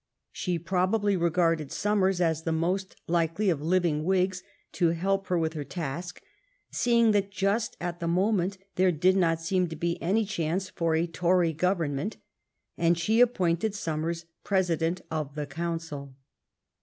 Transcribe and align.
She 0.31 0.57
probably 0.57 1.15
regarded 1.15 1.71
Somers 1.71 2.19
as 2.19 2.41
the 2.41 2.51
most 2.51 2.95
likely 3.07 3.51
of 3.51 3.61
living 3.61 4.03
Whigs 4.03 4.41
to 4.71 4.89
help 4.95 5.27
her 5.27 5.37
with 5.37 5.53
her 5.53 5.63
task, 5.63 6.23
see 6.71 6.97
ing 6.97 7.11
that 7.11 7.29
just 7.29 7.77
at 7.79 7.99
the 7.99 8.07
moment 8.07 8.57
there 8.77 8.91
did 8.91 9.15
not 9.15 9.39
seem 9.43 9.67
to 9.67 9.75
be 9.75 10.01
any 10.01 10.25
chance 10.25 10.69
for 10.71 10.95
a 10.95 11.05
Tory 11.05 11.53
government, 11.53 12.17
and 12.79 12.97
she 12.97 13.21
appointed 13.21 13.75
Somers 13.75 14.25
President 14.43 15.01
of 15.11 15.35
the 15.35 15.45
Council. 15.45 16.15